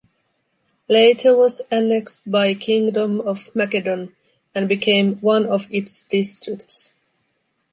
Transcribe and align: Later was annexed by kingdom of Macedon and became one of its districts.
Later 0.89 1.37
was 1.37 1.61
annexed 1.69 2.21
by 2.31 2.55
kingdom 2.55 3.19
of 3.21 3.55
Macedon 3.55 4.15
and 4.55 4.67
became 4.67 5.17
one 5.17 5.45
of 5.45 5.71
its 5.71 6.01
districts. 6.05 6.95